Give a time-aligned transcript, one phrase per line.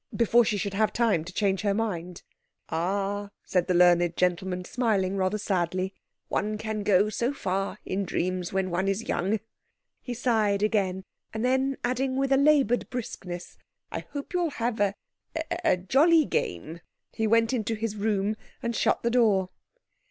[0.15, 2.23] before she should have time to change her mind.
[2.69, 5.93] "Ah," said the learned gentleman, smiling rather sadly,
[6.27, 9.39] "one can go so far in dreams, when one is young."
[10.01, 11.03] He sighed again,
[11.35, 13.59] and then adding with a laboured briskness,
[13.91, 16.81] "I hope you'll have a—a—jolly game,"
[17.13, 19.49] he went into his room and shut the door.